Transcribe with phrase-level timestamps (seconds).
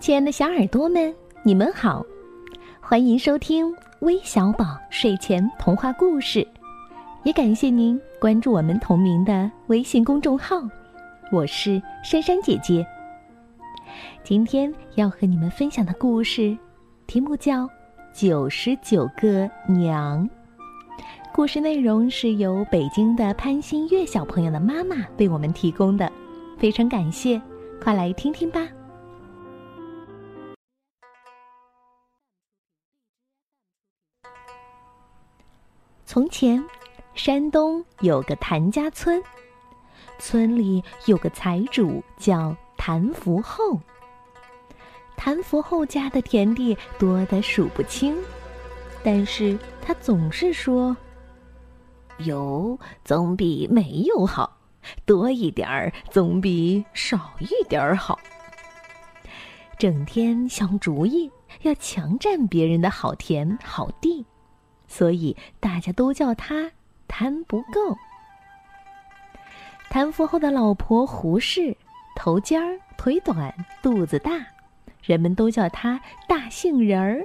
[0.00, 2.04] 亲爱的小耳朵们，你们好，
[2.80, 6.46] 欢迎收听微小宝睡前童话故事，
[7.22, 10.60] 也感谢您关注我们同名的微信公众号。
[11.30, 12.84] 我是珊珊姐姐。
[14.24, 16.56] 今天要和你们分享的故事，
[17.06, 17.64] 题目叫
[18.12, 20.28] 《九十九个娘》。
[21.32, 26.10] 故事内容是由北京的潘新月小朋友的妈妈为我们提供的，
[26.58, 27.40] 非常感谢，
[27.80, 28.66] 快来听听吧。
[36.12, 36.62] 从前，
[37.14, 39.18] 山东有个谭家村，
[40.18, 43.80] 村里有个财主叫谭福厚。
[45.16, 48.14] 谭福厚家的田地多得数不清，
[49.02, 50.94] 但是他总是说
[52.20, 54.54] ：“有总比没有好，
[55.06, 58.20] 多一点儿总比少一点儿好。”
[59.80, 61.30] 整天想主意，
[61.62, 64.22] 要强占别人的好田好地。
[64.92, 66.70] 所以大家都叫他
[67.08, 67.96] 贪不够。
[69.88, 71.74] 谭福厚的老婆胡氏，
[72.14, 74.32] 头尖儿、腿短、肚子大，
[75.02, 75.98] 人们都叫他
[76.28, 77.24] 大杏仁儿。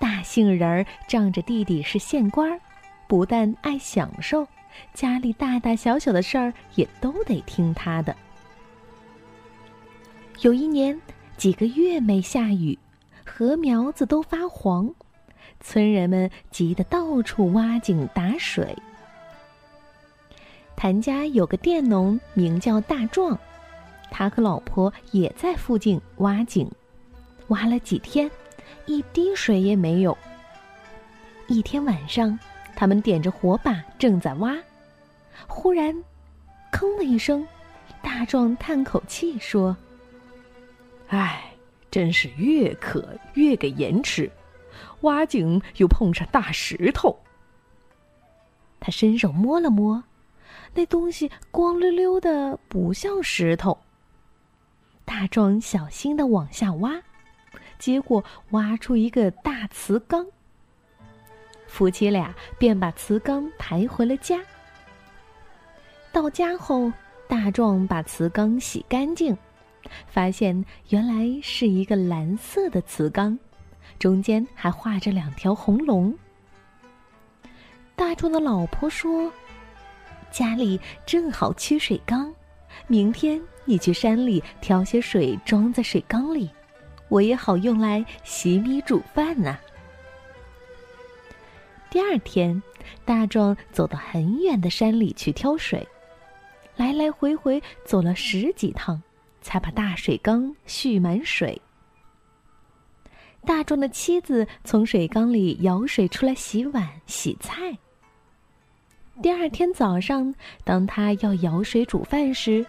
[0.00, 2.60] 大杏仁儿仗着弟弟是县官，
[3.06, 4.44] 不但爱享受，
[4.92, 8.16] 家里大大小小的事儿也都得听他的。
[10.40, 11.00] 有一年，
[11.36, 12.76] 几个月没下雨，
[13.24, 14.92] 禾苗子都发黄。
[15.60, 18.76] 村人们急得到处挖井打水。
[20.76, 23.36] 谭家有个佃农名叫大壮，
[24.10, 26.70] 他和老婆也在附近挖井，
[27.48, 28.30] 挖了几天，
[28.86, 30.16] 一滴水也没有。
[31.48, 32.38] 一天晚上，
[32.76, 34.56] 他们点着火把正在挖，
[35.48, 35.92] 忽然，
[36.70, 37.44] 吭的一声，
[38.00, 39.76] 大壮叹口气说
[41.08, 41.42] ：“唉，
[41.90, 44.30] 真是越渴越给盐吃。”
[45.02, 47.18] 挖井又碰上大石头，
[48.80, 50.02] 他伸手摸了摸，
[50.74, 53.78] 那东西光溜溜的，不像石头。
[55.04, 57.00] 大壮小心的往下挖，
[57.78, 60.26] 结果挖出一个大瓷缸。
[61.66, 64.40] 夫妻俩便把瓷缸抬回了家。
[66.12, 66.92] 到家后，
[67.26, 69.36] 大壮把瓷缸洗干净，
[70.06, 73.38] 发现原来是一个蓝色的瓷缸。
[73.98, 76.16] 中间还画着两条红龙。
[77.96, 79.32] 大壮的老婆说
[80.30, 82.32] ：“家里正好缺水缸，
[82.86, 86.48] 明天你去山里挑些水装在水缸里，
[87.08, 89.58] 我也好用来洗米煮饭呢。”
[91.90, 92.62] 第二天，
[93.04, 95.86] 大壮走到很远的山里去挑水，
[96.76, 99.02] 来来回回走了十几趟，
[99.40, 101.60] 才把大水缸蓄满水。
[103.48, 107.74] 大壮的妻子从水缸里舀水出来洗碗洗菜。
[109.22, 112.64] 第二天早上，当他要舀水煮饭时，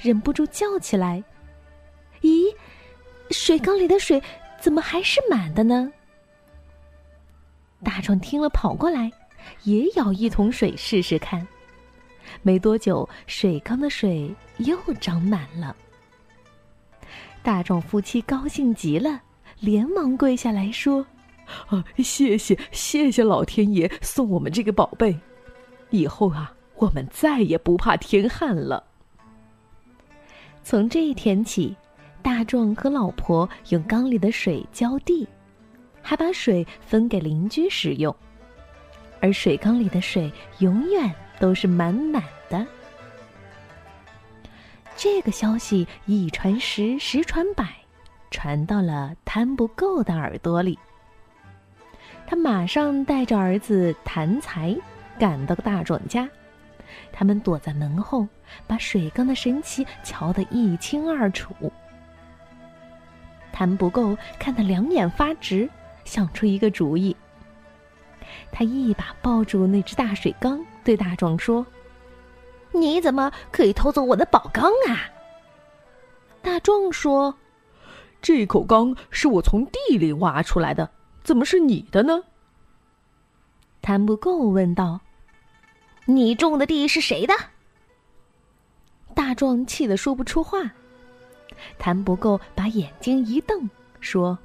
[0.00, 1.22] 忍不住叫起来
[2.22, 2.46] ：“咦，
[3.30, 4.22] 水缸里的水
[4.58, 5.92] 怎么还是满的呢？”
[7.84, 9.12] 大壮听了，跑过来，
[9.64, 11.46] 也舀一桶水试试看。
[12.40, 15.76] 没多久，水缸的水又涨满了。
[17.42, 19.20] 大壮夫妻高兴极了。
[19.62, 21.06] 连忙跪下来说
[21.70, 25.16] ：“啊，谢谢谢谢老天爷送我们这个宝贝，
[25.90, 28.82] 以后啊，我们再也不怕天旱了。”
[30.64, 31.76] 从这一天起，
[32.22, 35.26] 大壮和老婆用缸里的水浇地，
[36.02, 38.14] 还把水分给邻居使用，
[39.20, 41.08] 而水缸里的水永远
[41.38, 42.66] 都是满满的。
[44.96, 47.81] 这个消息一传十，十传百。
[48.32, 50.76] 传到了贪不够的耳朵里，
[52.26, 54.76] 他马上带着儿子谭才
[55.18, 56.28] 赶到大壮家。
[57.12, 58.26] 他们躲在门后，
[58.66, 61.54] 把水缸的神奇瞧得一清二楚。
[63.52, 65.68] 谭不够看得两眼发直，
[66.04, 67.14] 想出一个主意。
[68.50, 71.64] 他一把抱住那只大水缸，对大壮说
[72.72, 75.04] ：“你怎么可以偷走我的宝缸啊？”
[76.42, 77.34] 大壮说。
[78.22, 80.88] 这口缸是我从地里挖出来的，
[81.24, 82.22] 怎么是你的呢？
[83.82, 85.00] 谭不够问道
[86.06, 87.34] ：“你种的地是谁的？”
[89.12, 90.72] 大壮气得说不出话。
[91.78, 93.68] 谭不够把眼睛一瞪，
[94.00, 94.38] 说：“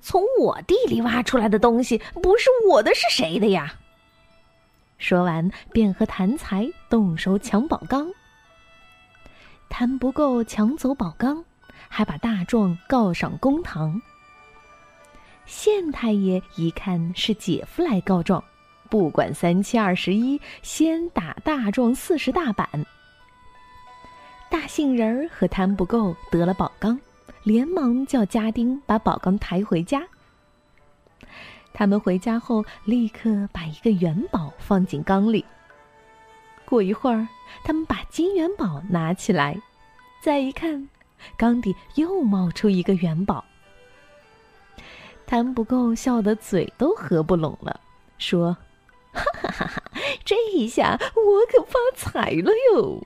[0.00, 3.74] 从我地里挖出来的东西不是我的，是谁的呀？”
[4.98, 8.08] 说完，便和谭才动手抢宝缸。
[9.68, 11.44] 谭不够抢走宝缸。
[11.94, 14.00] 还把大壮告上公堂。
[15.44, 18.42] 县太爷一看是姐夫来告状，
[18.88, 22.66] 不管三七二十一，先打大壮四十大板。
[24.48, 26.98] 大杏仁儿和贪不够得了宝缸，
[27.42, 30.02] 连忙叫家丁把宝缸抬回家。
[31.74, 35.44] 他们回家后，立刻把一个元宝放进缸里。
[36.64, 37.28] 过一会儿，
[37.64, 39.60] 他们把金元宝拿起来，
[40.22, 40.88] 再一看，
[41.36, 43.44] 缸底又冒出一个元宝。
[45.26, 47.80] 摊不够，笑得嘴都合不拢了，
[48.18, 48.56] 说
[49.12, 49.82] ：“哈哈哈哈！
[50.24, 53.02] 这一下我可发财了哟！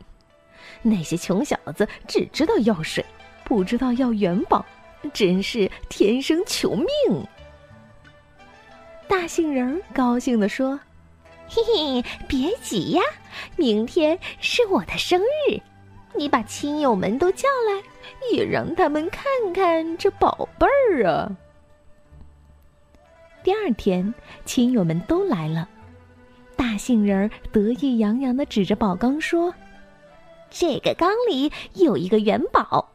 [0.83, 3.05] 那些穷小子只知道要水，
[3.45, 4.65] 不知道要元宝，
[5.13, 6.87] 真是天生求命。”
[9.09, 10.81] 大杏仁高兴地说
[11.49, 13.03] ：“嘿嘿，别急呀，
[13.55, 15.61] 明天是我的生日，
[16.19, 17.83] 你把亲友们都叫来，
[18.33, 21.37] 也让他们看看这宝贝儿啊。”
[23.45, 24.13] 第二天，
[24.45, 25.69] 亲友们都来了，
[26.57, 29.55] 大杏仁儿得意洋洋地指着宝缸说
[30.51, 32.93] ：“这个缸里有一个元宝，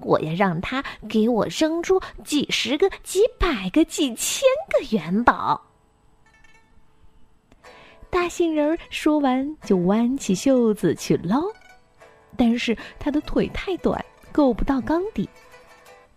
[0.00, 5.62] 我要让它给我生出几十个、几百个、几千个元宝。”
[8.10, 11.40] 大杏仁儿说完，就弯起袖子去捞，
[12.36, 15.28] 但是他的腿太短，够不到缸底。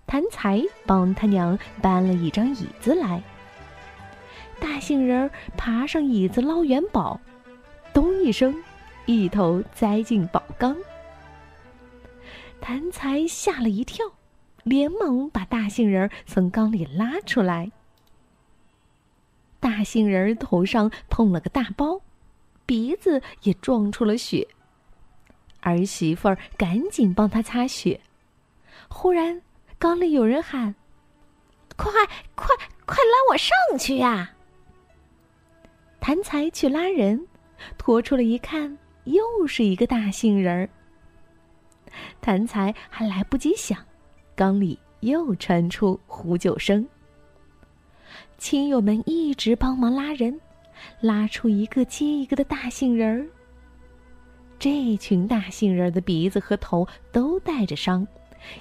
[0.08, 3.22] 谭才帮他娘搬了一张椅子来。
[4.60, 7.20] 大杏仁儿爬上椅子捞元宝，
[7.94, 8.56] 咚一声，
[9.06, 10.78] 一头栽进宝缸。
[12.62, 14.06] 谭才吓了一跳，
[14.64, 17.72] 连忙把大杏仁儿从缸里拉出来。
[19.60, 22.02] 大杏仁儿头上碰了个大包，
[22.66, 24.48] 鼻子也撞出了血。
[25.66, 28.00] 儿媳妇儿赶紧帮他擦血。
[28.88, 29.42] 忽然，
[29.80, 30.74] 缸里有人喊
[31.76, 31.92] ：“快
[32.36, 32.48] 快
[32.86, 34.32] 快拉我上去呀！”
[36.00, 37.28] 谭才去拉人，
[37.78, 40.70] 拖出来一看，又是一个大杏仁儿。
[42.22, 43.78] 谭才还来不及想，
[44.36, 46.88] 缸里又传出呼救声。
[48.38, 50.40] 亲友们一直帮忙拉人，
[51.02, 53.28] 拉出一个接一个的大杏仁儿。
[54.58, 58.08] 这群大杏仁的鼻子和头都带着伤，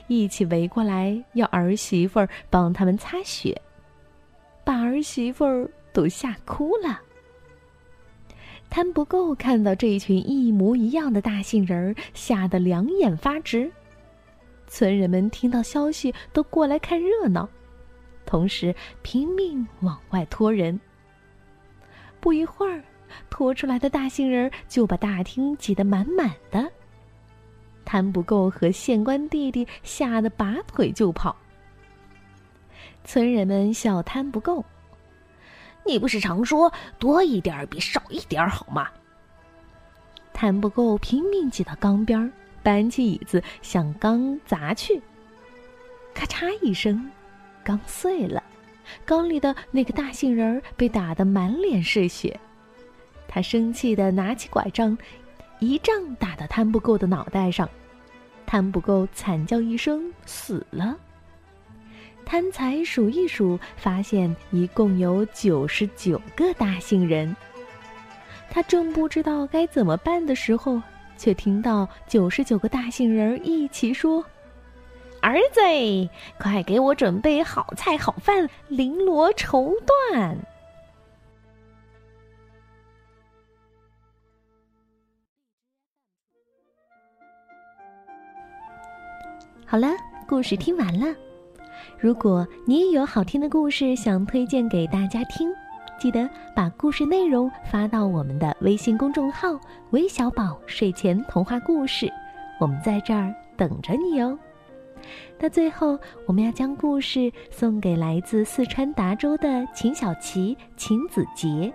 [0.07, 3.61] 一起围过来要儿媳妇儿帮他们擦血，
[4.65, 7.01] 把儿媳妇儿都吓哭了。
[8.69, 13.71] 贪不够看到这一群一模一样的大杏仁儿，吓得两眼发直。
[14.67, 17.49] 村人们听到消息都过来看热闹，
[18.27, 20.81] 同时拼命往外拖人。
[22.19, 22.83] 不一会儿，
[23.31, 26.71] 拖出来的大杏仁就把大厅挤得满满的。
[27.85, 31.37] 贪不够和县官弟弟吓得拔腿就跑。
[33.05, 34.65] 村人们笑贪不够。
[35.87, 38.89] 你不是常说多一点比少一点好吗？
[40.33, 42.33] 贪不够，拼命挤到缸边，
[42.63, 45.01] 搬起椅子向缸砸去。
[46.15, 47.11] 咔嚓一声，
[47.63, 48.43] 缸碎了，
[49.05, 52.41] 缸里的那个大杏仁儿被打得满脸是血。
[53.35, 54.97] 他生气的拿起拐杖，
[55.59, 57.69] 一杖打到摊不够的脑袋上，
[58.47, 60.97] 摊不够惨叫一声死了。
[62.25, 67.35] 贪财数一数，发现一共有九十九个大杏仁。
[68.51, 70.81] 他正不知道该怎么办的时候，
[71.19, 74.25] 却听到九十九个大杏仁一起说
[75.21, 75.61] ：“儿子，
[76.39, 79.75] 快给我准备好菜好饭，绫罗绸
[80.15, 80.37] 缎。”
[89.75, 89.89] 好了，
[90.29, 91.07] 故事听完了。
[91.99, 95.53] 如果你也有好听的故事想推荐给大家听，
[95.99, 99.59] 记得把故事内容发到我们的微信公众号
[99.91, 102.09] “微小宝睡前童话故事”，
[102.61, 104.39] 我们在这儿等着你哦。
[105.41, 111.73] 那最后，我们要将故事送给来自四川达州的秦小琪、秦子杰，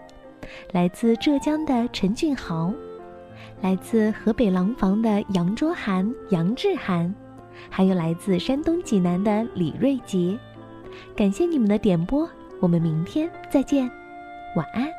[0.72, 2.72] 来自浙江的陈俊豪，
[3.60, 7.14] 来自河北廊坊的杨卓涵、杨志涵。
[7.70, 10.38] 还有来自山东济南的李瑞杰，
[11.16, 13.90] 感谢你们的点播，我们明天再见，
[14.56, 14.99] 晚安。